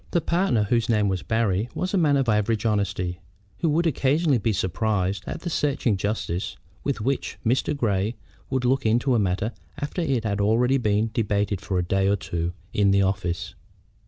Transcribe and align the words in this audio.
The 0.09 0.19
partner, 0.19 0.63
whose 0.63 0.89
name 0.89 1.09
was 1.09 1.21
Barry, 1.21 1.69
was 1.75 1.93
a 1.93 1.97
man 1.99 2.17
of 2.17 2.27
average 2.27 2.65
honesty, 2.65 3.19
who 3.59 3.69
would 3.69 3.85
occasionally 3.85 4.39
be 4.39 4.51
surprised 4.51 5.21
at 5.27 5.41
the 5.41 5.49
searching 5.51 5.95
justness 5.95 6.57
with 6.83 7.01
which 7.01 7.37
Mr. 7.45 7.77
Grey 7.77 8.15
would 8.49 8.65
look 8.65 8.83
into 8.83 9.13
a 9.13 9.19
matter 9.19 9.51
after 9.79 10.01
it 10.01 10.23
had 10.23 10.39
been 10.39 10.43
already 10.47 10.79
debated 10.79 11.61
for 11.61 11.77
a 11.77 11.83
day 11.85 12.07
or 12.07 12.15
two 12.15 12.51
in 12.73 12.89
the 12.89 13.03
office. 13.03 13.53